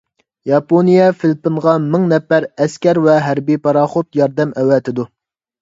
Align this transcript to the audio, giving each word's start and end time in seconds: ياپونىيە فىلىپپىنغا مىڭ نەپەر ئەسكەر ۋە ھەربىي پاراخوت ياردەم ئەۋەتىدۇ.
ياپونىيە 0.51 1.09
فىلىپپىنغا 1.17 1.75
مىڭ 1.83 2.09
نەپەر 2.13 2.49
ئەسكەر 2.65 3.01
ۋە 3.09 3.19
ھەربىي 3.27 3.63
پاراخوت 3.69 4.11
ياردەم 4.23 4.57
ئەۋەتىدۇ. 4.63 5.11